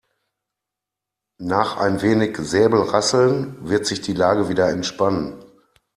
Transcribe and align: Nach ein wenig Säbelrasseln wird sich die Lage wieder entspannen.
Nach 1.37 1.77
ein 1.77 2.01
wenig 2.01 2.35
Säbelrasseln 2.37 3.69
wird 3.69 3.85
sich 3.85 4.01
die 4.01 4.13
Lage 4.15 4.49
wieder 4.49 4.67
entspannen. 4.67 5.43